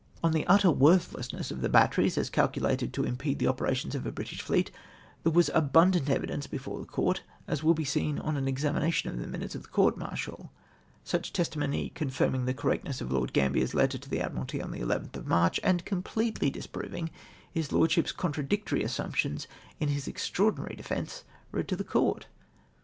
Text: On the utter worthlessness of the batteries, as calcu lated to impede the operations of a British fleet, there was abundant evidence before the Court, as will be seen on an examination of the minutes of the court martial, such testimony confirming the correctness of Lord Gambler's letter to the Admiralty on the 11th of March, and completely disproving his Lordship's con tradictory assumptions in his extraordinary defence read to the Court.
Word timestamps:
On 0.23 0.31
the 0.31 0.47
utter 0.47 0.71
worthlessness 0.71 1.51
of 1.51 1.61
the 1.61 1.69
batteries, 1.69 2.17
as 2.17 2.31
calcu 2.31 2.59
lated 2.59 2.91
to 2.93 3.03
impede 3.03 3.37
the 3.37 3.45
operations 3.47 3.93
of 3.93 4.03
a 4.03 4.11
British 4.11 4.41
fleet, 4.41 4.71
there 5.21 5.31
was 5.31 5.51
abundant 5.53 6.09
evidence 6.09 6.47
before 6.47 6.79
the 6.79 6.87
Court, 6.87 7.21
as 7.47 7.61
will 7.63 7.75
be 7.75 7.85
seen 7.85 8.17
on 8.17 8.35
an 8.35 8.47
examination 8.47 9.11
of 9.11 9.19
the 9.19 9.27
minutes 9.27 9.53
of 9.53 9.61
the 9.61 9.67
court 9.69 9.97
martial, 9.99 10.51
such 11.03 11.31
testimony 11.31 11.89
confirming 11.93 12.45
the 12.45 12.53
correctness 12.55 12.99
of 12.99 13.11
Lord 13.11 13.31
Gambler's 13.31 13.75
letter 13.75 13.99
to 13.99 14.09
the 14.09 14.21
Admiralty 14.21 14.59
on 14.59 14.71
the 14.71 14.79
11th 14.79 15.17
of 15.17 15.27
March, 15.27 15.59
and 15.63 15.85
completely 15.85 16.49
disproving 16.49 17.11
his 17.51 17.71
Lordship's 17.71 18.11
con 18.11 18.31
tradictory 18.33 18.83
assumptions 18.83 19.45
in 19.79 19.89
his 19.89 20.07
extraordinary 20.07 20.75
defence 20.75 21.25
read 21.51 21.67
to 21.67 21.75
the 21.75 21.83
Court. 21.83 22.25